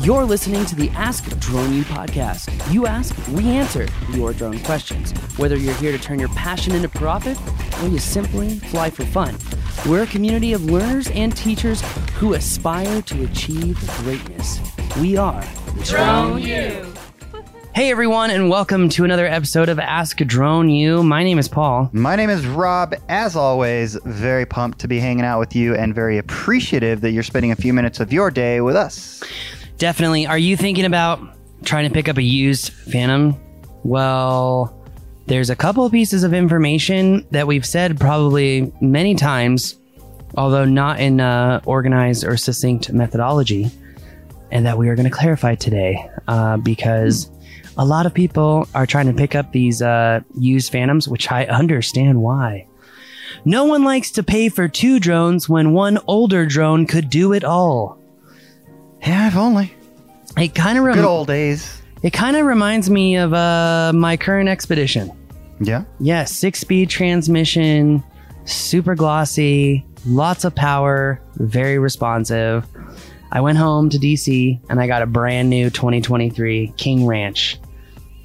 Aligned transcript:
You're 0.00 0.24
listening 0.24 0.64
to 0.66 0.76
the 0.76 0.90
Ask 0.90 1.24
Drone 1.40 1.74
U 1.74 1.82
podcast. 1.82 2.72
You 2.72 2.86
ask, 2.86 3.16
we 3.28 3.48
answer 3.48 3.84
your 4.12 4.32
drone 4.32 4.60
questions. 4.60 5.10
Whether 5.38 5.56
you're 5.56 5.74
here 5.74 5.90
to 5.90 5.98
turn 5.98 6.20
your 6.20 6.28
passion 6.30 6.72
into 6.76 6.88
profit 6.88 7.36
or 7.82 7.88
you 7.88 7.98
simply 7.98 8.60
fly 8.60 8.90
for 8.90 9.04
fun, 9.06 9.36
we're 9.88 10.04
a 10.04 10.06
community 10.06 10.52
of 10.52 10.64
learners 10.64 11.10
and 11.10 11.36
teachers 11.36 11.82
who 12.14 12.34
aspire 12.34 13.02
to 13.02 13.24
achieve 13.24 13.76
greatness. 13.98 14.60
We 15.00 15.16
are 15.16 15.44
Drone 15.82 16.42
U. 16.42 16.94
Hey 17.74 17.90
everyone, 17.90 18.30
and 18.30 18.48
welcome 18.48 18.88
to 18.90 19.04
another 19.04 19.26
episode 19.26 19.68
of 19.68 19.80
Ask 19.80 20.18
Drone 20.18 20.70
U. 20.70 21.02
My 21.02 21.24
name 21.24 21.40
is 21.40 21.48
Paul. 21.48 21.90
My 21.92 22.14
name 22.14 22.30
is 22.30 22.46
Rob. 22.46 22.94
As 23.08 23.34
always, 23.34 23.96
very 24.04 24.46
pumped 24.46 24.78
to 24.78 24.88
be 24.88 25.00
hanging 25.00 25.24
out 25.24 25.40
with 25.40 25.56
you 25.56 25.74
and 25.74 25.92
very 25.92 26.18
appreciative 26.18 27.00
that 27.00 27.10
you're 27.10 27.24
spending 27.24 27.50
a 27.50 27.56
few 27.56 27.72
minutes 27.72 27.98
of 27.98 28.12
your 28.12 28.30
day 28.30 28.60
with 28.60 28.76
us. 28.76 29.24
Definitely. 29.78 30.26
Are 30.26 30.38
you 30.38 30.56
thinking 30.56 30.84
about 30.84 31.20
trying 31.64 31.88
to 31.88 31.94
pick 31.94 32.08
up 32.08 32.16
a 32.16 32.22
used 32.22 32.72
Phantom? 32.72 33.36
Well, 33.84 34.74
there's 35.26 35.50
a 35.50 35.56
couple 35.56 35.86
of 35.86 35.92
pieces 35.92 36.24
of 36.24 36.34
information 36.34 37.26
that 37.30 37.46
we've 37.46 37.64
said 37.64 37.98
probably 38.00 38.72
many 38.80 39.14
times, 39.14 39.76
although 40.36 40.64
not 40.64 40.98
in 40.98 41.20
uh, 41.20 41.60
organized 41.64 42.24
or 42.24 42.36
succinct 42.36 42.92
methodology, 42.92 43.70
and 44.50 44.66
that 44.66 44.78
we 44.78 44.88
are 44.88 44.96
going 44.96 45.08
to 45.08 45.14
clarify 45.14 45.54
today 45.54 46.10
uh, 46.26 46.56
because 46.56 47.30
a 47.76 47.84
lot 47.84 48.04
of 48.04 48.12
people 48.12 48.66
are 48.74 48.86
trying 48.86 49.06
to 49.06 49.12
pick 49.12 49.36
up 49.36 49.52
these 49.52 49.80
uh, 49.80 50.20
used 50.36 50.72
Phantoms, 50.72 51.08
which 51.08 51.30
I 51.30 51.44
understand 51.44 52.20
why. 52.20 52.66
No 53.44 53.64
one 53.64 53.84
likes 53.84 54.10
to 54.12 54.24
pay 54.24 54.48
for 54.48 54.66
two 54.66 54.98
drones 54.98 55.48
when 55.48 55.72
one 55.72 55.98
older 56.08 56.46
drone 56.46 56.86
could 56.86 57.08
do 57.08 57.32
it 57.32 57.44
all. 57.44 57.98
Yeah, 59.02 59.28
if 59.28 59.36
only. 59.36 59.74
It 60.36 60.54
kind 60.54 60.78
of 60.78 60.84
Good 60.94 61.04
old 61.04 61.26
days. 61.28 61.80
it 62.02 62.12
kind 62.12 62.36
of 62.36 62.46
reminds 62.46 62.88
me 62.90 63.16
of 63.16 63.32
uh, 63.34 63.92
my 63.94 64.16
current 64.16 64.48
expedition. 64.48 65.10
Yeah. 65.60 65.84
Yeah, 65.98 66.24
six 66.24 66.60
speed 66.60 66.88
transmission, 66.90 68.04
super 68.44 68.94
glossy, 68.94 69.84
lots 70.06 70.44
of 70.44 70.54
power, 70.54 71.20
very 71.36 71.78
responsive. 71.78 72.64
I 73.32 73.40
went 73.40 73.58
home 73.58 73.90
to 73.90 73.98
DC 73.98 74.60
and 74.70 74.80
I 74.80 74.86
got 74.86 75.02
a 75.02 75.06
brand 75.06 75.50
new 75.50 75.70
2023 75.70 76.72
King 76.76 77.06
Ranch. 77.06 77.58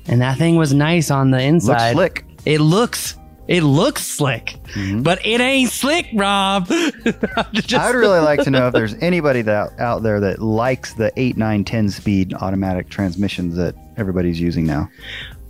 And 0.05 0.21
that 0.21 0.37
thing 0.37 0.55
was 0.55 0.73
nice 0.73 1.09
on 1.09 1.31
the 1.31 1.37
Looks 1.37 1.47
inside. 1.47 1.93
slick. 1.93 2.25
It 2.45 2.59
looks 2.61 3.17
it 3.47 3.61
looks 3.63 4.05
slick, 4.05 4.55
Mhm. 4.73 5.03
but 5.03 5.25
it 5.25 5.41
ain't 5.41 5.69
slick, 5.69 6.07
Rob. 6.13 6.67
Just- 7.53 7.73
I 7.73 7.87
would 7.87 7.95
really 7.97 8.19
like 8.19 8.41
to 8.43 8.49
know 8.51 8.67
if 8.67 8.73
there's 8.73 8.95
anybody 9.01 9.41
that 9.43 9.77
out 9.79 10.03
there 10.03 10.19
that 10.21 10.41
likes 10.41 10.93
the 10.93 11.11
8, 11.17 11.35
9, 11.37 11.63
10 11.63 11.89
speed 11.89 12.33
automatic 12.33 12.89
transmissions 12.89 13.55
that 13.57 13.75
everybody's 13.97 14.39
using 14.39 14.65
now. 14.65 14.89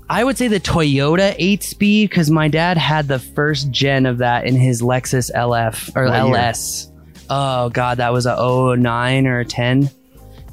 I 0.10 0.24
would 0.24 0.38
say 0.38 0.48
the 0.48 0.60
Toyota 0.60 1.34
8 1.38 1.64
speed 1.64 2.10
because 2.10 2.30
my 2.30 2.48
dad 2.48 2.78
had 2.78 3.08
the 3.08 3.20
first 3.20 3.72
gen 3.72 4.06
of 4.06 4.18
that 4.20 4.46
in 4.46 4.56
his 4.56 4.82
Lexus 4.82 5.32
LF 5.34 5.96
or 5.96 6.06
What 6.06 6.14
year? 6.28 6.36
LS. 6.36 6.92
Oh 7.30 7.70
god, 7.70 7.98
that 7.98 8.12
was 8.12 8.26
a 8.26 8.36
09 8.36 9.28
or 9.28 9.40
a 9.40 9.46
10. 9.46 9.90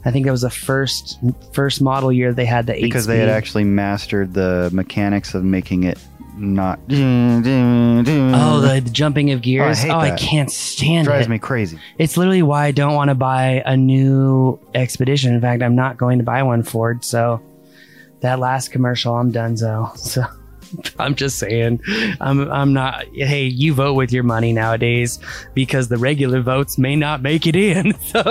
I 0.04 0.10
think 0.12 0.24
that 0.24 0.32
was 0.32 0.40
the 0.42 0.50
first 0.50 1.18
first 1.52 1.82
model 1.82 2.10
year 2.12 2.32
they 2.32 2.46
had 2.46 2.66
the 2.66 2.74
8 2.76 2.82
Because 2.82 3.04
speed. 3.04 3.14
they 3.14 3.18
had 3.20 3.28
actually 3.28 3.64
mastered 3.64 4.32
the 4.34 4.70
mechanics 4.72 5.34
of 5.34 5.42
making 5.44 5.82
it 5.84 5.98
not. 6.40 6.80
Oh, 6.88 8.60
the, 8.60 8.80
the 8.82 8.90
jumping 8.90 9.30
of 9.30 9.42
gears. 9.42 9.78
hate 9.78 9.90
Oh, 9.90 9.98
I 9.98 10.12
can't 10.12 10.50
stand 10.50 11.06
it. 11.06 11.10
drives 11.10 11.26
it. 11.26 11.30
me 11.30 11.38
crazy. 11.38 11.78
It's 11.98 12.16
literally 12.16 12.42
why 12.42 12.66
I 12.66 12.70
don't 12.72 12.94
want 12.94 13.10
to 13.10 13.14
buy 13.14 13.62
a 13.66 13.76
new 13.76 14.58
Expedition. 14.74 15.34
In 15.34 15.40
fact, 15.40 15.62
I'm 15.62 15.76
not 15.76 15.96
going 15.96 16.18
to 16.18 16.24
buy 16.24 16.42
one 16.42 16.62
Ford. 16.62 17.04
So 17.04 17.40
that 18.20 18.38
last 18.38 18.70
commercial, 18.70 19.14
I'm 19.14 19.30
done. 19.30 19.56
So 19.56 19.92
I'm 20.98 21.14
just 21.14 21.38
saying, 21.38 21.80
I'm 22.20 22.50
I'm 22.50 22.72
not. 22.72 23.04
Hey, 23.14 23.44
you 23.44 23.74
vote 23.74 23.94
with 23.94 24.12
your 24.12 24.22
money 24.22 24.52
nowadays 24.52 25.18
because 25.54 25.88
the 25.88 25.96
regular 25.98 26.40
votes 26.40 26.78
may 26.78 26.96
not 26.96 27.22
make 27.22 27.46
it 27.46 27.56
in. 27.56 27.94
So 28.10 28.22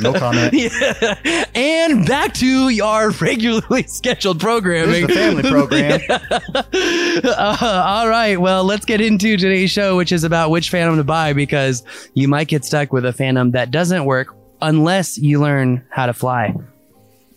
No 0.00 0.12
comment. 0.12 0.54
yeah. 0.54 1.44
And 1.54 2.06
back 2.06 2.34
to 2.34 2.68
your 2.68 3.10
regularly 3.10 3.82
scheduled 3.84 4.38
programming. 4.38 5.06
This 5.08 5.16
family 5.16 5.42
program. 5.42 6.00
Uh, 6.08 7.82
all 7.84 8.08
right. 8.08 8.40
Well, 8.40 8.62
let's 8.64 8.84
get 8.84 9.00
into 9.00 9.36
today's 9.36 9.70
show, 9.70 9.96
which 9.96 10.12
is 10.12 10.22
about 10.22 10.50
which 10.50 10.70
Phantom 10.70 10.96
to 10.96 11.04
buy 11.04 11.32
because 11.32 11.82
you 12.14 12.28
might 12.28 12.46
get 12.48 12.64
stuck 12.64 12.92
with 12.92 13.04
a 13.04 13.12
Phantom 13.12 13.50
that 13.52 13.70
doesn't 13.70 14.04
work 14.04 14.34
unless 14.62 15.18
you 15.18 15.40
learn 15.40 15.84
how 15.90 16.06
to 16.06 16.12
fly. 16.12 16.54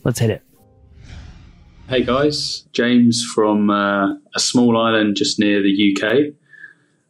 Let's 0.03 0.19
hit 0.19 0.29
it. 0.29 0.43
Hey 1.91 2.03
guys, 2.03 2.61
James 2.71 3.21
from 3.35 3.69
uh, 3.69 4.13
a 4.33 4.39
small 4.39 4.79
island 4.79 5.17
just 5.17 5.39
near 5.39 5.61
the 5.61 5.93
UK. 5.93 6.33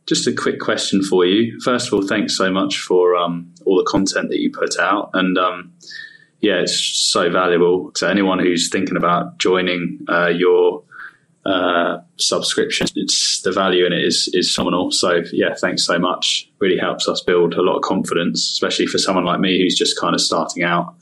Just 0.08 0.26
a 0.26 0.34
quick 0.34 0.60
question 0.60 1.04
for 1.04 1.24
you. 1.24 1.60
First 1.60 1.86
of 1.86 1.94
all, 1.94 2.02
thanks 2.02 2.36
so 2.36 2.52
much 2.52 2.80
for 2.80 3.16
um, 3.16 3.54
all 3.64 3.78
the 3.78 3.84
content 3.84 4.30
that 4.30 4.40
you 4.40 4.52
put 4.52 4.80
out, 4.80 5.12
and 5.14 5.38
um, 5.38 5.72
yeah, 6.40 6.62
it's 6.62 6.74
so 6.74 7.30
valuable 7.30 7.92
to 7.92 8.10
anyone 8.10 8.40
who's 8.40 8.70
thinking 8.70 8.98
about 8.98 9.38
joining 9.38 10.00
uh, 10.10 10.30
your 10.30 10.82
uh, 11.46 12.00
subscription. 12.18 12.88
It's 12.96 13.42
the 13.42 13.52
value 13.52 13.86
in 13.86 13.94
it 13.94 14.04
is 14.04 14.32
is 14.34 14.52
phenomenal. 14.52 14.90
So 14.90 15.22
yeah, 15.32 15.54
thanks 15.54 15.86
so 15.86 16.00
much. 16.00 16.50
Really 16.58 16.80
helps 16.80 17.08
us 17.08 17.22
build 17.22 17.54
a 17.54 17.62
lot 17.62 17.76
of 17.76 17.84
confidence, 17.84 18.52
especially 18.52 18.88
for 18.88 18.98
someone 18.98 19.26
like 19.26 19.42
me 19.42 19.62
who's 19.62 19.78
just 19.78 20.00
kind 20.00 20.16
of 20.16 20.22
starting 20.22 20.64
out. 20.64 20.96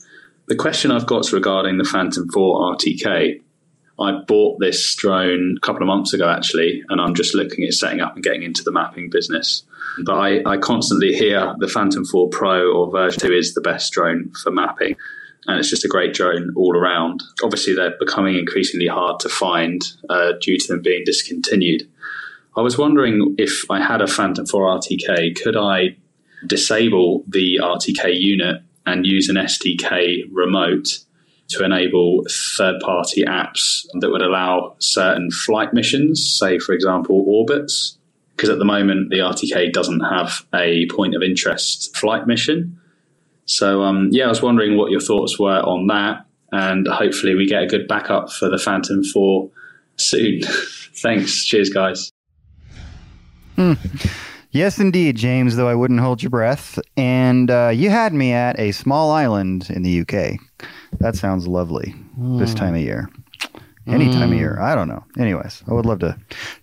The 0.48 0.56
question 0.56 0.90
I've 0.90 1.06
got 1.06 1.20
is 1.20 1.32
regarding 1.32 1.78
the 1.78 1.84
Phantom 1.84 2.28
4 2.28 2.76
RTK. 2.76 3.40
I 4.00 4.12
bought 4.12 4.58
this 4.60 4.94
drone 4.94 5.56
a 5.56 5.60
couple 5.60 5.82
of 5.82 5.86
months 5.86 6.14
ago, 6.14 6.28
actually, 6.28 6.82
and 6.88 7.00
I'm 7.00 7.14
just 7.14 7.34
looking 7.34 7.64
at 7.64 7.74
setting 7.74 8.00
up 8.00 8.14
and 8.14 8.24
getting 8.24 8.42
into 8.42 8.62
the 8.64 8.72
mapping 8.72 9.10
business. 9.10 9.62
But 10.04 10.14
I, 10.14 10.42
I 10.46 10.56
constantly 10.56 11.12
hear 11.12 11.54
the 11.58 11.68
Phantom 11.68 12.04
4 12.04 12.28
Pro 12.30 12.72
or 12.72 12.90
version 12.90 13.20
2 13.20 13.32
is 13.32 13.54
the 13.54 13.60
best 13.60 13.92
drone 13.92 14.32
for 14.42 14.50
mapping. 14.50 14.96
And 15.46 15.58
it's 15.58 15.68
just 15.68 15.84
a 15.84 15.88
great 15.88 16.14
drone 16.14 16.52
all 16.56 16.76
around. 16.76 17.22
Obviously, 17.42 17.74
they're 17.74 17.96
becoming 17.98 18.36
increasingly 18.36 18.86
hard 18.86 19.20
to 19.20 19.28
find 19.28 19.82
uh, 20.08 20.32
due 20.40 20.58
to 20.58 20.68
them 20.68 20.82
being 20.82 21.04
discontinued. 21.04 21.88
I 22.56 22.62
was 22.62 22.78
wondering 22.78 23.34
if 23.38 23.64
I 23.70 23.80
had 23.80 24.00
a 24.00 24.06
Phantom 24.06 24.46
4 24.46 24.78
RTK, 24.78 25.40
could 25.42 25.56
I 25.56 25.96
disable 26.46 27.24
the 27.28 27.58
RTK 27.62 28.18
unit 28.18 28.62
and 28.86 29.06
use 29.06 29.28
an 29.28 29.36
SDK 29.36 30.24
remote 30.30 31.00
to 31.50 31.64
enable 31.64 32.24
third 32.56 32.80
party 32.80 33.24
apps 33.24 33.86
that 34.00 34.10
would 34.10 34.22
allow 34.22 34.74
certain 34.78 35.30
flight 35.30 35.74
missions, 35.74 36.38
say, 36.38 36.58
for 36.58 36.72
example, 36.72 37.24
orbits. 37.26 37.98
Because 38.36 38.50
at 38.50 38.58
the 38.58 38.64
moment, 38.64 39.10
the 39.10 39.18
RTK 39.18 39.72
doesn't 39.72 40.00
have 40.00 40.46
a 40.54 40.86
point 40.86 41.14
of 41.14 41.22
interest 41.22 41.94
flight 41.96 42.26
mission. 42.26 42.80
So, 43.44 43.82
um, 43.82 44.08
yeah, 44.12 44.26
I 44.26 44.28
was 44.28 44.40
wondering 44.40 44.76
what 44.76 44.90
your 44.90 45.00
thoughts 45.00 45.38
were 45.38 45.60
on 45.60 45.88
that. 45.88 46.24
And 46.52 46.88
hopefully, 46.88 47.34
we 47.34 47.46
get 47.46 47.62
a 47.62 47.66
good 47.66 47.86
backup 47.86 48.32
for 48.32 48.48
the 48.48 48.58
Phantom 48.58 49.04
4 49.04 49.50
soon. 49.96 50.40
Thanks. 50.94 51.44
Cheers, 51.44 51.68
guys. 51.68 52.10
Yes, 54.52 54.80
indeed, 54.80 55.16
James, 55.16 55.56
though 55.56 55.68
I 55.68 55.74
wouldn't 55.76 56.00
hold 56.00 56.22
your 56.22 56.30
breath. 56.30 56.78
And 56.96 57.50
uh, 57.50 57.70
you 57.72 57.88
had 57.90 58.12
me 58.12 58.32
at 58.32 58.58
a 58.58 58.72
small 58.72 59.12
island 59.12 59.68
in 59.70 59.82
the 59.82 60.00
UK. 60.00 60.40
That 60.98 61.14
sounds 61.14 61.46
lovely 61.46 61.94
this 62.38 62.52
time 62.52 62.74
of 62.74 62.80
year. 62.80 63.08
Any 63.90 64.12
time 64.12 64.32
of 64.32 64.38
year. 64.38 64.58
I 64.60 64.74
don't 64.74 64.88
know. 64.88 65.04
Anyways, 65.18 65.62
I 65.68 65.72
would 65.74 65.86
love 65.86 65.98
to 66.00 66.16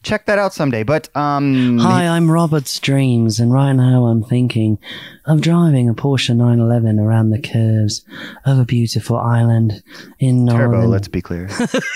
check 0.03 0.25
that 0.25 0.39
out 0.39 0.53
someday. 0.53 0.83
But 0.83 1.15
um, 1.15 1.77
Hi, 1.79 2.07
I'm 2.07 2.29
Robert 2.31 2.67
Streams, 2.67 3.39
and 3.39 3.51
right 3.51 3.73
now 3.73 4.05
I'm 4.05 4.23
thinking 4.23 4.77
of 5.25 5.41
driving 5.41 5.89
a 5.89 5.93
Porsche 5.93 6.29
911 6.35 6.99
around 6.99 7.31
the 7.31 7.41
curves 7.41 8.05
of 8.45 8.59
a 8.59 8.65
beautiful 8.65 9.17
island 9.17 9.83
in 10.19 10.45
Northern. 10.45 10.71
Turbo, 10.71 10.87
let's 10.87 11.09
be 11.09 11.21
clear. 11.21 11.49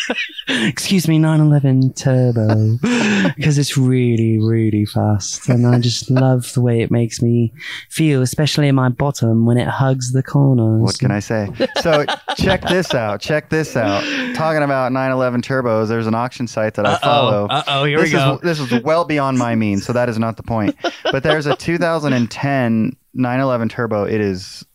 Excuse 0.48 1.08
me, 1.08 1.18
911 1.18 1.94
Turbo, 1.94 2.78
because 3.36 3.58
it's 3.58 3.78
really, 3.78 4.38
really 4.40 4.86
fast, 4.86 5.48
and 5.48 5.66
I 5.66 5.80
just 5.80 6.10
love 6.10 6.52
the 6.54 6.62
way 6.62 6.82
it 6.82 6.92
makes 6.92 7.22
me 7.22 7.54
feel, 7.90 8.22
especially 8.22 8.68
in 8.68 8.76
my 8.76 8.90
bottom 8.90 9.46
when 9.46 9.58
it 9.58 9.68
hugs 9.68 10.12
the 10.12 10.24
corners. 10.24 10.82
What 10.82 11.00
can 11.00 11.12
I 11.12 11.20
say? 11.20 11.50
So 11.80 12.06
check 12.36 12.62
this 12.64 12.94
out. 12.94 13.22
Check 13.22 13.50
this 13.50 13.78
out. 13.78 14.04
Talking 14.36 14.64
about 14.64 14.92
911 14.92 15.21
turbos, 15.22 15.88
there's 15.88 16.08
an 16.08 16.16
auction 16.16 16.48
site 16.48 16.74
that 16.76 16.86
I 16.86 16.98
follow. 16.98 17.48
Uh 17.50 17.64
oh, 17.68 17.84
here 17.86 18.00
this 18.00 18.10
we 18.10 18.12
go. 18.18 18.36
Is, 18.36 18.58
this 18.58 18.60
is 18.72 18.84
well 18.84 19.06
beyond 19.06 19.38
my 19.38 19.56
means, 19.56 19.86
so 19.86 19.94
that 19.94 20.10
is 20.10 20.18
not 20.20 20.38
the 20.38 20.44
point. 20.44 20.76
But 21.12 21.24
there's 21.24 21.46
a 21.46 21.56
2010 21.56 22.96
911 23.14 23.70
turbo. 23.70 24.04
It 24.06 24.20
is 24.22 24.66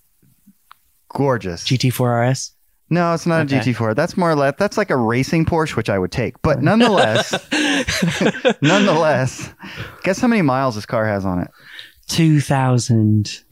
gorgeous. 1.08 1.64
GT4 1.64 2.31
RS. 2.31 2.52
no, 2.90 3.12
it's 3.14 3.26
not 3.26 3.46
Okay. 3.46 3.58
a 3.58 3.60
GT4. 3.60 3.94
That's 3.94 4.16
more 4.16 4.31
or 4.31 4.34
less 4.37 4.54
that's 4.58 4.76
like 4.76 4.90
a 4.90 4.96
racing 4.96 5.44
Porsche, 5.46 5.75
which 5.76 5.88
I 5.90 5.98
would 5.98 6.12
take. 6.12 6.40
But 6.43 6.62
nonetheless, 6.62 7.32
nonetheless, 8.62 9.52
guess 10.02 10.20
how 10.20 10.28
many 10.28 10.42
miles 10.42 10.75
this 10.75 10.87
car 10.87 11.06
has 11.06 11.25
on 11.25 11.40
it? 11.40 11.50
2000. 12.08 13.42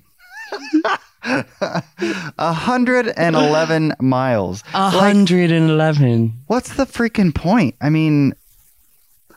111 1.24 3.94
miles. 4.00 4.62
A 4.74 4.90
hundred 4.90 5.50
and 5.50 5.70
eleven. 5.70 6.34
What's 6.46 6.76
the 6.76 6.84
freaking 6.84 7.34
point? 7.34 7.76
I 7.80 7.88
mean, 7.90 8.34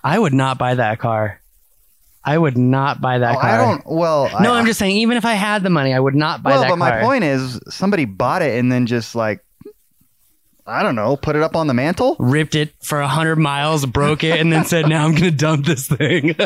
I 0.04 0.20
would 0.20 0.34
not 0.34 0.58
buy 0.58 0.76
that 0.76 1.00
car. 1.00 1.42
I 2.24 2.38
would 2.38 2.58
not 2.58 3.00
buy 3.00 3.20
that 3.20 3.38
oh, 3.38 3.40
car. 3.40 3.50
I 3.50 3.58
don't. 3.58 3.84
Well, 3.86 4.30
No, 4.42 4.54
I, 4.54 4.60
I'm 4.60 4.66
just 4.66 4.80
saying. 4.80 4.98
Even 4.98 5.16
if 5.16 5.24
I 5.24 5.34
had 5.34 5.64
the 5.64 5.70
money, 5.70 5.94
I 5.94 6.00
would 6.00 6.16
not 6.16 6.44
buy 6.44 6.52
well, 6.52 6.62
that 6.62 6.70
but 6.70 6.78
car. 6.78 7.00
my 7.00 7.02
point 7.02 7.24
is, 7.24 7.58
somebody 7.70 8.04
bought 8.04 8.42
it 8.42 8.60
and 8.60 8.70
then 8.70 8.86
just 8.86 9.16
like, 9.16 9.46
I 10.66 10.84
don't 10.84 10.96
know, 10.96 11.16
put 11.16 11.38
it 11.38 11.42
up 11.42 11.56
on 11.56 11.68
the 11.68 11.74
mantle. 11.74 12.18
Ripped 12.20 12.56
it 12.56 12.74
for 12.84 13.00
a 13.00 13.08
hundred 13.08 13.38
miles, 13.38 13.86
broke 13.86 14.26
it, 14.26 14.42
and 14.42 14.52
then 14.52 14.66
said, 14.66 14.90
"Now 14.90 15.06
I'm 15.06 15.12
going 15.12 15.24
to 15.24 15.32
dump 15.32 15.66
this 15.66 15.88
thing." 15.88 16.36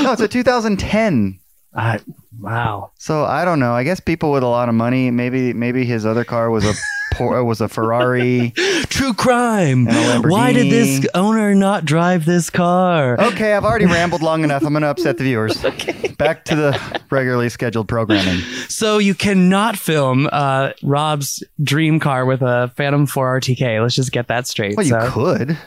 No, 0.00 0.12
it's 0.12 0.22
a 0.22 0.28
2010. 0.28 1.40
I, 1.74 2.00
wow. 2.40 2.92
So 2.98 3.24
I 3.24 3.44
don't 3.44 3.60
know. 3.60 3.72
I 3.72 3.84
guess 3.84 4.00
people 4.00 4.32
with 4.32 4.42
a 4.42 4.48
lot 4.48 4.68
of 4.68 4.74
money, 4.74 5.10
maybe 5.10 5.52
maybe 5.52 5.84
his 5.84 6.06
other 6.06 6.24
car 6.24 6.50
was 6.50 6.64
a 6.64 6.72
por- 7.14 7.44
was 7.44 7.60
a 7.60 7.68
Ferrari. 7.68 8.52
True 8.88 9.12
crime. 9.12 9.86
Why 9.86 10.52
did 10.52 10.72
this 10.72 11.06
owner 11.14 11.54
not 11.54 11.84
drive 11.84 12.24
this 12.24 12.48
car? 12.48 13.20
Okay, 13.20 13.54
I've 13.54 13.64
already 13.64 13.86
rambled 13.86 14.22
long 14.22 14.44
enough. 14.44 14.62
I'm 14.64 14.72
going 14.72 14.82
to 14.82 14.88
upset 14.88 15.18
the 15.18 15.24
viewers. 15.24 15.62
okay. 15.64 16.08
Back 16.18 16.44
to 16.46 16.56
the 16.56 17.00
regularly 17.10 17.48
scheduled 17.48 17.88
programming. 17.88 18.40
So 18.68 18.98
you 18.98 19.14
cannot 19.14 19.76
film 19.76 20.28
uh, 20.32 20.70
Rob's 20.82 21.42
dream 21.62 22.00
car 22.00 22.24
with 22.24 22.42
a 22.42 22.72
Phantom 22.76 23.06
4 23.06 23.40
RTK. 23.40 23.82
Let's 23.82 23.94
just 23.94 24.12
get 24.12 24.28
that 24.28 24.46
straight. 24.46 24.76
Well, 24.76 24.86
you 24.86 24.90
so 24.92 25.10
could, 25.10 25.58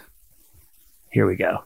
here 1.12 1.28
we 1.28 1.36
go. 1.36 1.64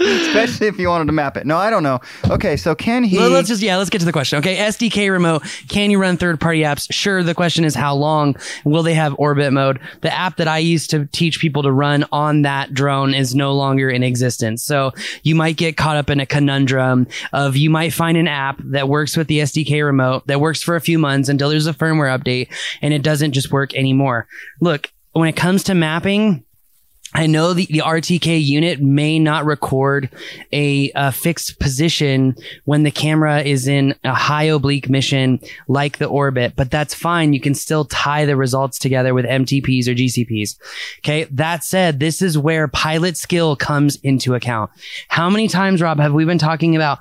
Especially 0.00 0.66
if 0.66 0.78
you 0.78 0.88
wanted 0.88 1.06
to 1.06 1.12
map 1.12 1.36
it. 1.36 1.46
No, 1.46 1.56
I 1.56 1.70
don't 1.70 1.82
know. 1.82 2.00
Okay, 2.28 2.56
so 2.56 2.74
can 2.74 3.04
he? 3.04 3.18
Well, 3.18 3.30
let's 3.30 3.48
just 3.48 3.62
yeah, 3.62 3.76
let's 3.76 3.90
get 3.90 3.98
to 3.98 4.04
the 4.04 4.12
question. 4.12 4.38
Okay, 4.38 4.56
SDK 4.56 5.10
remote. 5.10 5.42
Can 5.68 5.90
you 5.90 6.00
run 6.00 6.16
third-party 6.16 6.62
apps? 6.62 6.86
Sure. 6.90 7.22
The 7.22 7.34
question 7.34 7.64
is 7.64 7.74
how 7.74 7.94
long 7.94 8.36
will 8.64 8.82
they 8.82 8.94
have 8.94 9.14
orbit 9.18 9.52
mode? 9.52 9.80
The 10.00 10.12
app 10.12 10.36
that 10.36 10.48
I 10.48 10.58
used 10.58 10.90
to 10.90 11.06
teach 11.06 11.40
people 11.40 11.62
to 11.62 11.72
run 11.72 12.06
on 12.12 12.42
that 12.42 12.72
drone 12.72 13.14
is 13.14 13.34
no 13.34 13.52
longer 13.54 13.90
in 13.90 14.02
existence. 14.02 14.64
So 14.64 14.92
you 15.22 15.34
might 15.34 15.56
get 15.56 15.76
caught 15.76 15.96
up 15.96 16.10
in 16.10 16.20
a 16.20 16.26
conundrum 16.26 17.06
of 17.32 17.56
you 17.56 17.70
might 17.70 17.92
find 17.92 18.16
an 18.16 18.28
app 18.28 18.60
that 18.64 18.88
works 18.88 19.16
with 19.16 19.28
the 19.28 19.40
SDK 19.40 19.84
remote 19.84 20.26
that 20.26 20.40
works 20.40 20.62
for 20.62 20.76
a 20.76 20.80
few 20.80 20.98
months 20.98 21.28
until 21.28 21.50
there's 21.50 21.66
a 21.66 21.74
firmware 21.74 22.16
update 22.16 22.48
and 22.80 22.94
it 22.94 23.02
doesn't 23.02 23.32
just 23.32 23.52
work 23.52 23.74
anymore. 23.74 24.26
Look, 24.60 24.92
when 25.12 25.28
it 25.28 25.36
comes 25.36 25.64
to 25.64 25.74
mapping, 25.74 26.44
I 27.12 27.26
know 27.26 27.54
the, 27.54 27.66
the 27.66 27.80
RTK 27.80 28.42
unit 28.42 28.80
may 28.80 29.18
not 29.18 29.44
record 29.44 30.10
a, 30.52 30.92
a 30.94 31.10
fixed 31.10 31.58
position 31.58 32.36
when 32.66 32.84
the 32.84 32.92
camera 32.92 33.42
is 33.42 33.66
in 33.66 33.96
a 34.04 34.14
high 34.14 34.44
oblique 34.44 34.88
mission 34.88 35.40
like 35.66 35.98
the 35.98 36.06
orbit, 36.06 36.52
but 36.54 36.70
that's 36.70 36.94
fine. 36.94 37.32
You 37.32 37.40
can 37.40 37.54
still 37.54 37.84
tie 37.84 38.26
the 38.26 38.36
results 38.36 38.78
together 38.78 39.12
with 39.12 39.24
MTPs 39.24 39.88
or 39.88 39.94
GCPs. 39.94 40.56
Okay. 40.98 41.24
That 41.24 41.64
said, 41.64 41.98
this 41.98 42.22
is 42.22 42.38
where 42.38 42.68
pilot 42.68 43.16
skill 43.16 43.56
comes 43.56 43.96
into 43.96 44.34
account. 44.34 44.70
How 45.08 45.28
many 45.28 45.48
times, 45.48 45.82
Rob, 45.82 45.98
have 45.98 46.12
we 46.12 46.24
been 46.24 46.38
talking 46.38 46.76
about 46.76 47.00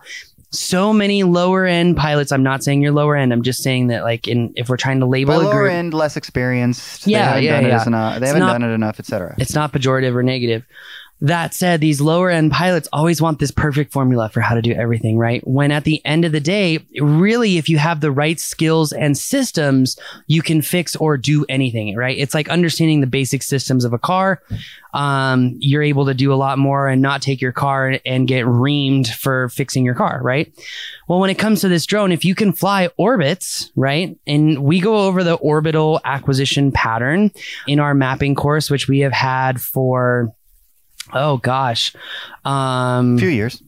so 0.52 0.92
many 0.94 1.24
lower 1.24 1.66
end 1.66 1.96
pilots? 1.98 2.32
I'm 2.32 2.44
not 2.44 2.64
saying 2.64 2.82
you're 2.82 2.92
lower 2.92 3.16
end. 3.16 3.32
I'm 3.32 3.44
just 3.44 3.62
saying 3.64 3.88
that 3.88 4.04
like 4.04 4.28
in, 4.28 4.54
if 4.56 4.70
we're 4.70 4.78
trying 4.78 5.00
to 5.00 5.06
label 5.06 5.36
By 5.38 5.44
a 5.44 5.46
lower 5.46 5.62
group, 5.64 5.72
end, 5.74 5.94
less 5.94 6.18
experienced. 6.18 7.06
Yeah, 7.08 7.20
they 7.20 7.26
haven't 7.26 7.44
yeah, 7.44 7.52
done 7.52 7.66
It 7.66 7.68
yeah. 7.70 7.76
as 7.82 7.88
enough. 7.88 8.14
They 8.14 8.18
It's 8.18 8.28
haven't 8.28 8.40
not- 8.48 8.52
done 8.54 8.64
it 8.64 8.74
enough, 8.74 9.00
etc. 9.00 9.36
it's 9.38 9.54
not 9.54 9.72
pejorative 9.72 10.16
or 10.16 10.24
negative. 10.24 10.66
That 11.22 11.54
said, 11.54 11.82
these 11.82 12.00
lower 12.00 12.30
end 12.30 12.52
pilots 12.52 12.88
always 12.94 13.22
want 13.22 13.40
this 13.40 13.52
perfect 13.52 13.92
formula 13.92 14.30
for 14.30 14.40
how 14.40 14.56
to 14.56 14.62
do 14.62 14.72
everything, 14.72 15.18
right? 15.18 15.46
When 15.46 15.72
at 15.72 15.84
the 15.84 16.04
end 16.06 16.24
of 16.24 16.32
the 16.32 16.40
day, 16.40 16.80
really, 17.00 17.58
if 17.58 17.68
you 17.68 17.78
have 17.78 18.00
the 18.00 18.12
right 18.12 18.40
skills 18.40 18.94
and 18.94 19.18
systems, 19.18 19.98
you 20.28 20.42
can 20.42 20.62
fix 20.62 20.96
or 20.96 21.18
do 21.18 21.46
anything, 21.50 21.96
right? 21.96 22.18
It's 22.18 22.34
like 22.34 22.48
understanding 22.48 23.02
the 23.02 23.08
basic 23.08 23.44
systems 23.44 23.84
of 23.84 23.92
a 23.92 24.00
car. 24.00 24.42
Um, 24.94 25.58
you're 25.60 25.84
able 25.84 26.06
to 26.06 26.14
do 26.14 26.34
a 26.34 26.36
lot 26.36 26.58
more 26.58 26.88
and 26.88 27.02
not 27.02 27.22
take 27.22 27.42
your 27.42 27.52
car 27.52 28.00
and 28.06 28.28
get 28.28 28.46
reamed 28.46 29.08
for 29.14 29.50
fixing 29.50 29.86
your 29.86 29.96
car, 29.96 30.20
right? 30.24 30.52
Well, 31.08 31.20
when 31.20 31.30
it 31.30 31.38
comes 31.38 31.62
to 31.62 31.68
this 31.68 31.86
drone, 31.86 32.12
if 32.12 32.24
you 32.24 32.34
can 32.34 32.54
fly 32.54 32.90
orbits, 32.98 33.72
right? 33.76 34.18
And 34.26 34.64
we 34.64 34.80
go 34.80 35.08
over 35.08 35.24
the 35.24 35.36
orbital 35.36 36.00
acquisition 36.06 36.72
pattern 36.72 37.32
in 37.68 37.80
our 37.80 37.94
mapping 37.94 38.36
course, 38.36 38.72
which 38.72 38.88
we 38.88 39.00
have 39.00 39.14
had 39.14 39.60
for, 39.60 40.34
oh 41.14 41.38
gosh, 41.38 41.96
um, 42.46 43.16
A 43.16 43.20
few 43.20 43.30
years. 43.30 43.62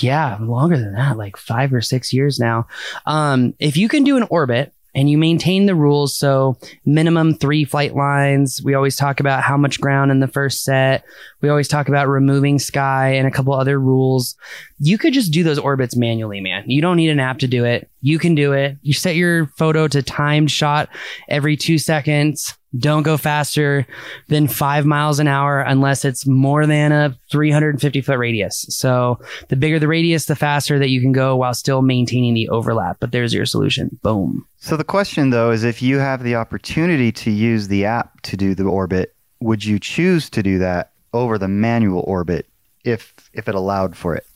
yeah, 0.00 0.38
longer 0.40 0.78
than 0.78 0.92
that, 0.94 1.16
like 1.16 1.36
five 1.36 1.72
or 1.72 1.80
six 1.80 2.12
years 2.12 2.38
now. 2.38 2.66
Um, 3.06 3.54
if 3.58 3.76
you 3.76 3.88
can 3.88 4.04
do 4.04 4.16
an 4.16 4.26
orbit 4.30 4.72
and 4.94 5.10
you 5.10 5.18
maintain 5.18 5.66
the 5.66 5.74
rules, 5.74 6.16
so 6.16 6.56
minimum 6.86 7.34
three 7.34 7.66
flight 7.66 7.94
lines, 7.94 8.62
we 8.64 8.72
always 8.72 8.96
talk 8.96 9.20
about 9.20 9.42
how 9.42 9.56
much 9.58 9.78
ground 9.78 10.10
in 10.10 10.20
the 10.20 10.26
first 10.28 10.64
set. 10.64 11.04
We 11.42 11.50
always 11.50 11.68
talk 11.68 11.88
about 11.88 12.08
removing 12.08 12.58
sky 12.58 13.10
and 13.14 13.26
a 13.26 13.30
couple 13.30 13.52
other 13.52 13.78
rules. 13.78 14.36
You 14.78 14.96
could 14.96 15.12
just 15.12 15.32
do 15.32 15.42
those 15.44 15.58
orbits 15.58 15.96
manually, 15.96 16.40
man. 16.40 16.64
You 16.66 16.80
don't 16.80 16.96
need 16.96 17.10
an 17.10 17.20
app 17.20 17.40
to 17.40 17.46
do 17.46 17.64
it. 17.66 17.90
You 18.00 18.18
can 18.18 18.34
do 18.34 18.54
it. 18.54 18.78
You 18.80 18.94
set 18.94 19.16
your 19.16 19.48
photo 19.58 19.86
to 19.86 20.02
timed 20.02 20.50
shot 20.50 20.88
every 21.28 21.58
two 21.58 21.76
seconds. 21.76 22.56
Don't 22.78 23.04
go 23.04 23.16
faster 23.16 23.86
than 24.28 24.48
five 24.48 24.84
miles 24.84 25.18
an 25.18 25.28
hour 25.28 25.60
unless 25.60 26.04
it's 26.04 26.26
more 26.26 26.66
than 26.66 26.92
a 26.92 27.16
350 27.30 28.00
foot 28.00 28.18
radius. 28.18 28.66
So 28.68 29.20
the 29.48 29.56
bigger 29.56 29.78
the 29.78 29.88
radius, 29.88 30.26
the 30.26 30.36
faster 30.36 30.78
that 30.78 30.88
you 30.90 31.00
can 31.00 31.12
go 31.12 31.36
while 31.36 31.54
still 31.54 31.80
maintaining 31.80 32.34
the 32.34 32.48
overlap. 32.48 32.98
But 33.00 33.12
there's 33.12 33.32
your 33.32 33.46
solution. 33.46 33.98
Boom. 34.02 34.46
So 34.58 34.76
the 34.76 34.84
question 34.84 35.30
though 35.30 35.52
is 35.52 35.64
if 35.64 35.80
you 35.80 35.98
have 35.98 36.22
the 36.22 36.34
opportunity 36.34 37.12
to 37.12 37.30
use 37.30 37.68
the 37.68 37.84
app 37.86 38.20
to 38.22 38.36
do 38.36 38.54
the 38.54 38.64
orbit, 38.64 39.14
would 39.40 39.64
you 39.64 39.78
choose 39.78 40.28
to 40.30 40.42
do 40.42 40.58
that 40.58 40.90
over 41.14 41.38
the 41.38 41.48
manual 41.48 42.04
orbit 42.06 42.46
if 42.84 43.14
if 43.32 43.48
it 43.48 43.54
allowed 43.54 43.96
for 43.96 44.14
it? 44.16 44.26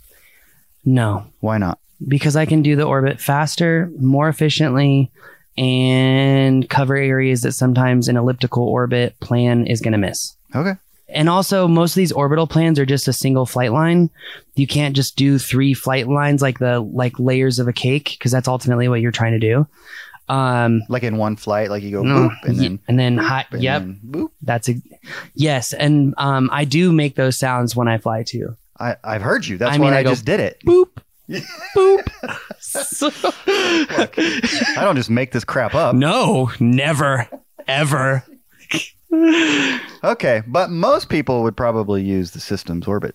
No, 0.85 1.27
Why 1.41 1.59
not? 1.59 1.79
because 2.09 2.35
I 2.37 2.47
can 2.47 2.62
do 2.62 2.77
the 2.77 2.85
orbit 2.85 3.21
faster, 3.21 3.91
more 3.99 4.31
efficiently, 4.31 5.11
and 5.58 6.69
cover 6.69 6.97
areas 6.97 7.43
that 7.43 7.52
sometimes 7.52 8.08
an 8.08 8.17
elliptical 8.17 8.64
orbit 8.64 9.19
plan 9.20 9.67
is 9.67 9.81
going 9.81 9.93
to 9.93 9.99
miss. 9.99 10.35
Okay. 10.55 10.75
And 11.12 11.29
also, 11.29 11.67
most 11.67 11.93
of 11.93 11.97
these 11.97 12.12
orbital 12.12 12.47
plans 12.47 12.79
are 12.79 12.87
just 12.87 13.08
a 13.08 13.12
single 13.12 13.44
flight 13.44 13.73
line. 13.73 14.11
You 14.55 14.69
can't 14.69 14.94
just 14.94 15.17
do 15.17 15.38
three 15.38 15.75
flight 15.75 16.06
lines 16.08 16.41
like 16.41 16.61
the 16.61 16.79
like 16.81 17.19
layers 17.19 17.58
of 17.58 17.67
a 17.67 17.73
cake 17.73 18.14
because 18.19 18.31
that's 18.31 18.47
ultimately 18.47 18.87
what 18.88 19.00
you're 19.00 19.11
trying 19.11 19.32
to 19.32 19.41
do. 19.41 19.67
Um, 20.29 20.82
Like 20.88 21.02
in 21.02 21.17
one 21.17 21.35
flight, 21.35 21.69
like 21.70 21.82
you 21.82 21.91
go 21.91 22.03
no, 22.05 22.29
boop 22.29 22.37
and 22.44 22.56
then 22.61 22.79
and 22.87 22.96
then 23.00 23.19
hi, 23.19 23.44
and 23.51 23.60
yep, 23.60 23.82
then 23.82 24.01
boop. 24.06 24.31
that's 24.43 24.69
a 24.69 24.75
yes. 25.34 25.72
And 25.72 26.15
um, 26.19 26.48
I 26.53 26.65
do 26.65 26.93
make 26.93 27.17
those 27.17 27.36
sounds 27.36 27.75
when 27.75 27.89
I 27.89 27.98
fly 27.98 28.22
too. 28.22 28.56
I, 28.79 28.94
I've 29.03 29.22
heard 29.22 29.44
you. 29.44 29.58
That's 29.58 29.75
I 29.75 29.79
why 29.79 29.84
mean, 29.86 29.94
I, 29.94 29.98
I 29.98 30.03
go- 30.05 30.10
just 30.10 30.25
did 30.25 30.39
it. 30.39 30.60
Boop, 30.65 30.91
boop. 31.77 32.39
So- 32.60 33.10
I 33.46 34.76
don't 34.76 34.96
just 34.96 35.10
make 35.10 35.32
this 35.32 35.44
crap 35.44 35.74
up. 35.74 35.94
no, 35.94 36.50
never, 36.60 37.29
ever. 37.67 38.24
Okay, 40.05 40.43
but 40.46 40.70
most 40.70 41.08
people 41.08 41.43
would 41.43 41.56
probably 41.56 42.02
use 42.02 42.31
the 42.31 42.40
system's 42.40 42.86
orbit. 42.86 43.14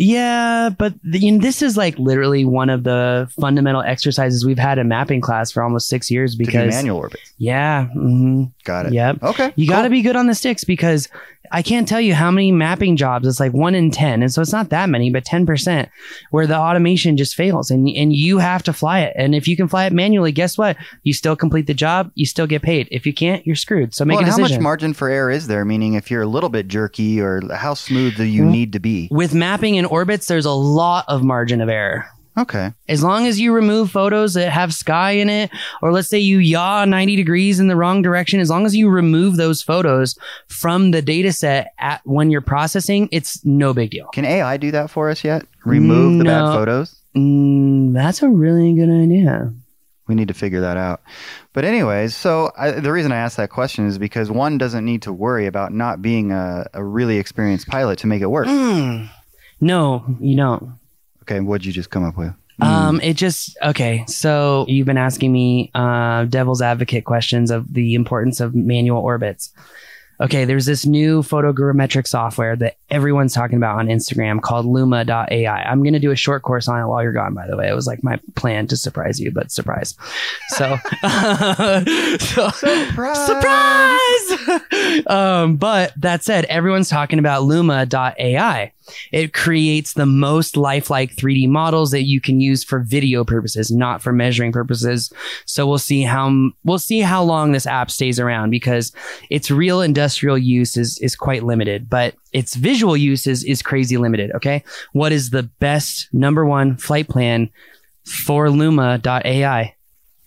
Yeah, 0.00 0.70
but 0.78 0.94
the, 1.02 1.18
you 1.18 1.32
know, 1.32 1.38
this 1.38 1.60
is 1.60 1.76
like 1.76 1.98
literally 1.98 2.44
one 2.44 2.70
of 2.70 2.84
the 2.84 3.28
fundamental 3.40 3.82
exercises 3.82 4.44
we've 4.46 4.58
had 4.58 4.78
in 4.78 4.86
mapping 4.86 5.20
class 5.20 5.50
for 5.50 5.60
almost 5.62 5.88
six 5.88 6.08
years 6.08 6.32
to 6.32 6.38
do 6.38 6.46
because 6.46 6.72
manual 6.72 6.98
orbits. 6.98 7.32
yeah, 7.38 7.86
hmm 7.86 8.44
Got 8.64 8.86
it. 8.86 8.92
yep. 8.92 9.20
Okay. 9.22 9.52
You 9.56 9.66
got 9.68 9.82
to 9.82 9.90
be 9.90 10.02
good 10.02 10.14
on 10.14 10.26
the 10.28 10.36
sticks 10.36 10.62
because 10.62 11.08
I 11.50 11.62
can't 11.62 11.88
tell 11.88 12.00
you 12.00 12.14
how 12.14 12.30
many 12.30 12.52
mapping 12.52 12.96
jobs. 12.96 13.26
It's 13.26 13.40
like 13.40 13.52
one 13.52 13.74
in 13.74 13.90
10. 13.90 14.22
And 14.22 14.32
so 14.32 14.42
it's 14.42 14.52
not 14.52 14.70
that 14.70 14.88
many, 14.88 15.10
but 15.10 15.24
10% 15.24 15.88
where 16.30 16.46
the 16.46 16.56
automation 16.56 17.16
just 17.16 17.34
fails 17.34 17.70
and, 17.70 17.88
and 17.88 18.12
you 18.14 18.38
have 18.38 18.62
to 18.64 18.72
fly 18.72 19.00
it. 19.00 19.14
And 19.16 19.34
if 19.34 19.48
you 19.48 19.56
can 19.56 19.68
fly 19.68 19.86
it 19.86 19.92
manually, 19.92 20.32
guess 20.32 20.58
what? 20.58 20.76
You 21.02 21.12
still 21.12 21.36
complete 21.36 21.66
the 21.66 21.74
job. 21.74 22.10
You 22.14 22.26
still 22.26 22.46
get 22.46 22.62
paid. 22.62 22.88
If 22.90 23.06
you 23.06 23.12
can't, 23.12 23.46
you're 23.46 23.56
screwed. 23.56 23.94
So 23.94 24.04
make 24.04 24.16
well, 24.16 24.24
a 24.24 24.30
and 24.30 24.32
how 24.32 24.38
much 24.38 24.58
margin 24.58 24.94
for 24.94 25.08
error 25.08 25.30
is 25.30 25.46
there? 25.46 25.64
Meaning, 25.64 25.94
if 25.94 26.10
you're 26.10 26.22
a 26.22 26.26
little 26.26 26.50
bit 26.50 26.68
jerky, 26.68 27.20
or 27.20 27.40
how 27.54 27.74
smooth 27.74 28.16
do 28.16 28.24
you 28.24 28.42
Mm. 28.42 28.50
need 28.50 28.72
to 28.72 28.78
be? 28.78 29.08
With 29.10 29.34
mapping 29.34 29.74
in 29.76 29.84
orbits, 29.84 30.26
there's 30.26 30.44
a 30.46 30.50
lot 30.50 31.04
of 31.08 31.22
margin 31.24 31.60
of 31.60 31.68
error. 31.68 32.06
Okay. 32.38 32.72
As 32.88 33.02
long 33.02 33.26
as 33.26 33.40
you 33.40 33.52
remove 33.52 33.90
photos 33.90 34.34
that 34.34 34.50
have 34.50 34.72
sky 34.72 35.12
in 35.12 35.28
it, 35.28 35.50
or 35.82 35.92
let's 35.92 36.08
say 36.08 36.18
you 36.18 36.38
yaw 36.38 36.84
90 36.84 37.16
degrees 37.16 37.58
in 37.58 37.66
the 37.66 37.74
wrong 37.74 38.00
direction, 38.00 38.38
as 38.38 38.48
long 38.48 38.64
as 38.64 38.76
you 38.76 38.88
remove 38.88 39.36
those 39.36 39.60
photos 39.60 40.16
from 40.46 40.92
the 40.92 41.02
data 41.02 41.32
set 41.32 41.72
at 41.78 42.00
when 42.04 42.30
you're 42.30 42.40
processing, 42.40 43.08
it's 43.10 43.44
no 43.44 43.74
big 43.74 43.90
deal. 43.90 44.06
Can 44.12 44.24
AI 44.24 44.56
do 44.56 44.70
that 44.70 44.88
for 44.90 45.10
us 45.10 45.24
yet? 45.24 45.44
Remove 45.64 46.18
the 46.18 46.24
bad 46.24 46.52
photos? 46.52 46.96
Mm, 47.16 47.92
that's 47.92 48.22
a 48.22 48.28
really 48.28 48.72
good 48.74 48.90
idea. 48.90 49.52
We 50.06 50.14
need 50.14 50.28
to 50.28 50.34
figure 50.34 50.60
that 50.62 50.76
out. 50.76 51.02
But 51.52 51.64
anyways, 51.64 52.16
so 52.16 52.50
I, 52.56 52.70
the 52.70 52.92
reason 52.92 53.12
I 53.12 53.16
asked 53.16 53.36
that 53.36 53.50
question 53.50 53.86
is 53.86 53.98
because 53.98 54.30
one 54.30 54.56
doesn't 54.56 54.84
need 54.84 55.02
to 55.02 55.12
worry 55.12 55.46
about 55.46 55.72
not 55.72 56.00
being 56.00 56.32
a, 56.32 56.66
a 56.72 56.82
really 56.82 57.18
experienced 57.18 57.66
pilot 57.66 57.98
to 57.98 58.06
make 58.06 58.22
it 58.22 58.26
work. 58.30 58.46
Mm. 58.46 59.10
No, 59.60 60.16
you 60.20 60.36
don't. 60.36 60.78
Okay, 61.28 61.40
what'd 61.40 61.66
you 61.66 61.72
just 61.72 61.90
come 61.90 62.04
up 62.04 62.16
with? 62.16 62.32
Um, 62.60 63.00
it 63.02 63.14
just 63.14 63.56
okay. 63.62 64.04
So 64.06 64.64
you've 64.66 64.86
been 64.86 64.96
asking 64.96 65.30
me 65.30 65.70
uh, 65.74 66.24
devil's 66.24 66.62
advocate 66.62 67.04
questions 67.04 67.50
of 67.50 67.72
the 67.72 67.94
importance 67.94 68.40
of 68.40 68.54
manual 68.54 69.02
orbits. 69.02 69.52
Okay, 70.20 70.44
there's 70.44 70.66
this 70.66 70.84
new 70.84 71.22
photogrammetric 71.22 72.08
software 72.08 72.56
that 72.56 72.78
everyone's 72.90 73.34
talking 73.34 73.56
about 73.56 73.78
on 73.78 73.86
Instagram 73.86 74.42
called 74.42 74.66
Luma.ai. 74.66 75.62
I'm 75.62 75.82
going 75.84 75.92
to 75.92 76.00
do 76.00 76.10
a 76.10 76.16
short 76.16 76.42
course 76.42 76.66
on 76.66 76.80
it 76.80 76.86
while 76.88 77.04
you're 77.04 77.12
gone, 77.12 77.34
by 77.34 77.46
the 77.46 77.56
way. 77.56 77.68
It 77.68 77.74
was 77.74 77.86
like 77.86 78.02
my 78.02 78.18
plan 78.34 78.66
to 78.68 78.76
surprise 78.76 79.20
you, 79.20 79.30
but 79.30 79.52
surprise. 79.52 79.94
So, 80.48 80.76
so 82.18 82.48
surprise. 83.14 83.46
um, 85.06 85.56
but 85.56 85.92
that 85.98 86.24
said, 86.24 86.46
everyone's 86.46 86.88
talking 86.88 87.20
about 87.20 87.44
Luma.ai. 87.44 88.72
It 89.12 89.32
creates 89.32 89.92
the 89.92 90.06
most 90.06 90.56
lifelike 90.56 91.16
3D 91.16 91.48
models 91.48 91.90
that 91.90 92.04
you 92.04 92.20
can 92.20 92.40
use 92.40 92.64
for 92.64 92.80
video 92.80 93.24
purposes, 93.24 93.70
not 93.70 94.02
for 94.02 94.12
measuring 94.12 94.52
purposes. 94.52 95.12
So 95.46 95.66
we'll 95.66 95.78
see 95.78 96.02
how 96.02 96.50
we'll 96.64 96.78
see 96.78 97.00
how 97.00 97.22
long 97.22 97.52
this 97.52 97.66
app 97.66 97.90
stays 97.90 98.18
around 98.20 98.50
because 98.50 98.92
its 99.30 99.50
real 99.50 99.80
industrial 99.80 100.38
use 100.38 100.76
is 100.76 100.98
is 100.98 101.16
quite 101.16 101.44
limited, 101.44 101.88
but 101.88 102.14
its 102.32 102.54
visual 102.54 102.96
use 102.96 103.26
is 103.26 103.44
is 103.44 103.62
crazy 103.62 103.96
limited. 103.96 104.30
Okay, 104.34 104.62
what 104.92 105.12
is 105.12 105.30
the 105.30 105.44
best 105.44 106.08
number 106.12 106.44
one 106.44 106.76
flight 106.76 107.08
plan 107.08 107.50
for 108.04 108.50
Luma.ai? 108.50 109.74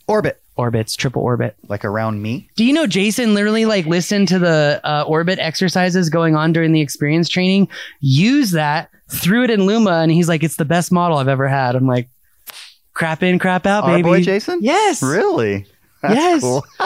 Orbit. 0.07 0.40
Orbits, 0.57 0.95
triple 0.95 1.21
orbit. 1.21 1.55
Like 1.67 1.85
around 1.85 2.21
me? 2.21 2.49
Do 2.55 2.65
you 2.65 2.73
know 2.73 2.85
Jason 2.85 3.33
literally 3.33 3.65
like 3.65 3.85
listened 3.85 4.27
to 4.29 4.39
the 4.39 4.81
uh, 4.83 5.03
orbit 5.07 5.39
exercises 5.39 6.09
going 6.09 6.35
on 6.35 6.51
during 6.53 6.71
the 6.73 6.81
experience 6.81 7.29
training, 7.29 7.67
use 8.01 8.51
that, 8.51 8.89
threw 9.09 9.43
it 9.43 9.49
in 9.49 9.65
Luma, 9.65 9.99
and 10.01 10.11
he's 10.11 10.27
like, 10.27 10.43
"It's 10.43 10.57
the 10.57 10.65
best 10.65 10.91
model 10.91 11.17
I've 11.17 11.27
ever 11.29 11.47
had." 11.47 11.75
I'm 11.75 11.87
like, 11.87 12.09
"Crap 12.93 13.23
in, 13.23 13.39
crap 13.39 13.65
out, 13.65 13.85
Our 13.85 13.91
baby." 13.91 14.03
boy 14.03 14.21
Jason? 14.21 14.59
Yes. 14.61 15.01
Really? 15.01 15.65
That's 16.01 16.15
Yes. 16.15 16.41
cool. 16.41 16.65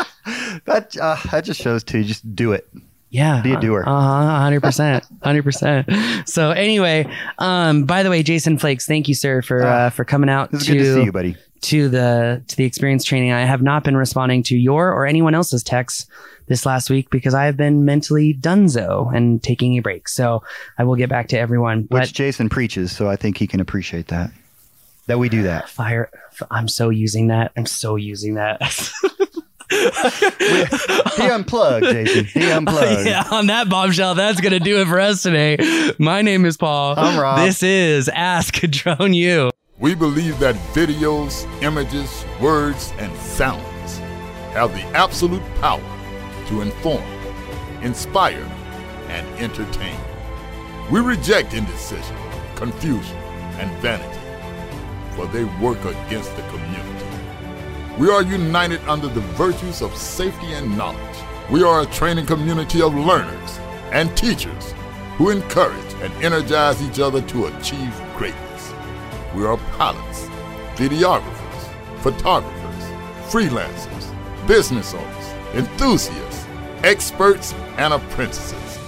that 0.65 0.95
uh, 1.01 1.17
that 1.31 1.43
just 1.43 1.61
shows 1.61 1.83
too. 1.83 2.03
Just 2.03 2.35
do 2.35 2.51
it. 2.53 2.67
Yeah. 3.09 3.41
Be 3.41 3.53
a 3.53 3.59
doer. 3.59 3.83
Uh 3.85 3.89
huh. 4.01 4.39
Hundred 4.41 4.61
percent. 4.61 5.05
Hundred 5.23 5.43
percent. 5.43 5.89
So 6.27 6.51
anyway, 6.51 7.07
um, 7.39 7.85
by 7.85 8.03
the 8.03 8.09
way, 8.09 8.23
Jason 8.23 8.57
Flakes, 8.57 8.85
thank 8.85 9.07
you, 9.07 9.15
sir, 9.15 9.41
for 9.41 9.65
uh, 9.65 9.89
for 9.89 10.03
coming 10.05 10.29
out 10.29 10.53
It's 10.53 10.65
to 10.65 10.73
good 10.73 10.79
to 10.79 10.93
see 10.95 11.03
you, 11.03 11.11
buddy. 11.11 11.35
To 11.65 11.89
the 11.89 12.43
to 12.47 12.55
the 12.55 12.63
experience 12.63 13.03
training. 13.03 13.31
I 13.31 13.41
have 13.41 13.61
not 13.61 13.83
been 13.83 13.97
responding 13.97 14.43
to 14.43 14.55
your 14.55 14.91
or 14.91 15.05
anyone 15.07 15.33
else's 15.33 15.63
texts 15.63 16.05
this 16.47 16.65
last 16.65 16.89
week 16.91 17.09
because 17.09 17.33
I 17.33 17.45
have 17.45 17.57
been 17.57 17.85
mentally 17.85 18.35
dunzo 18.35 19.11
and 19.15 19.41
taking 19.41 19.75
a 19.77 19.81
break. 19.81 20.07
So 20.07 20.43
I 20.77 20.83
will 20.83 20.95
get 20.95 21.09
back 21.09 21.29
to 21.29 21.39
everyone. 21.39 21.87
Which 21.89 21.89
But 21.89 22.13
Jason 22.13 22.49
preaches, 22.49 22.91
so 22.91 23.09
I 23.09 23.15
think 23.15 23.37
he 23.37 23.47
can 23.47 23.59
appreciate 23.59 24.09
that. 24.09 24.31
That 25.07 25.17
we 25.17 25.27
do 25.27 25.43
that. 25.43 25.67
fire, 25.69 26.09
I'm 26.51 26.67
so 26.67 26.89
using 26.89 27.27
that. 27.27 27.51
I'm 27.57 27.65
so 27.65 27.95
using 27.95 28.35
that. 28.35 28.61
He 29.67 31.27
unplugged, 31.27 31.87
Jason. 31.87 32.25
He 32.25 32.51
unplugged. 32.51 32.99
Oh, 32.99 33.01
yeah, 33.01 33.27
on 33.31 33.47
that 33.47 33.67
bombshell, 33.67 34.13
that's 34.13 34.39
gonna 34.39 34.59
do 34.59 34.79
it 34.81 34.87
for 34.87 34.99
us 34.99 35.23
today. 35.23 35.57
My 35.97 36.21
name 36.21 36.45
is 36.45 36.55
Paul. 36.55 36.93
I'm 36.97 37.19
Rob. 37.19 37.39
This 37.39 37.63
is 37.63 38.07
Ask 38.09 38.53
Drone 38.61 39.13
U. 39.13 39.49
We 39.77 39.93
believe 39.93 40.39
that 40.39 40.55
videos, 40.73 41.45
images, 41.61 42.23
words, 42.39 42.93
and 42.97 43.13
sounds 43.17 43.97
have 44.53 44.71
the 44.73 44.83
absolute 44.95 45.43
power 45.55 45.83
to 46.47 46.61
inform, 46.61 47.03
inspire, 47.81 48.49
and 49.09 49.27
entertain. 49.37 49.99
We 50.89 51.01
reject 51.01 51.53
indecision, 51.53 52.15
confusion, 52.55 53.17
and 53.57 53.69
vanity, 53.81 54.17
for 55.13 55.27
they 55.27 55.43
work 55.43 55.83
against 55.83 56.33
the 56.37 56.43
community. 56.43 57.05
We 57.99 58.09
are 58.09 58.23
united 58.23 58.79
under 58.87 59.09
the 59.09 59.19
virtues 59.35 59.81
of 59.81 59.93
safety 59.97 60.53
and 60.53 60.77
knowledge. 60.77 61.17
We 61.51 61.63
are 61.63 61.81
a 61.81 61.85
training 61.87 62.27
community 62.27 62.81
of 62.81 62.95
learners 62.95 63.59
and 63.91 64.15
teachers 64.15 64.73
who 65.17 65.31
encourage 65.31 65.93
and 65.95 66.13
energize 66.23 66.81
each 66.81 67.01
other 67.01 67.21
to 67.23 67.47
achieve 67.47 67.93
greatness. 68.15 68.44
We 69.35 69.45
are 69.45 69.57
pilots, 69.77 70.29
videographers, 70.75 71.99
photographers, 71.99 72.83
freelancers, 73.29 74.47
business 74.47 74.93
owners, 74.93 75.25
enthusiasts, 75.53 76.45
experts, 76.85 77.53
and 77.75 77.93
apprentices. 77.93 78.79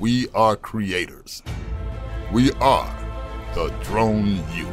We 0.00 0.28
are 0.30 0.56
creators. 0.56 1.44
We 2.32 2.50
are 2.54 2.92
the 3.54 3.68
Drone 3.84 4.42
U. 4.56 4.66